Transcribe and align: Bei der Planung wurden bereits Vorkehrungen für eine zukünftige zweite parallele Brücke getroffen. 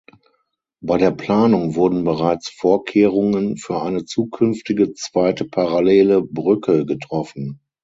Bei 0.81 0.97
der 0.97 1.11
Planung 1.11 1.75
wurden 1.75 2.03
bereits 2.05 2.49
Vorkehrungen 2.49 3.57
für 3.57 3.83
eine 3.83 4.03
zukünftige 4.03 4.93
zweite 4.93 5.45
parallele 5.45 6.23
Brücke 6.23 6.87
getroffen. 6.87 7.59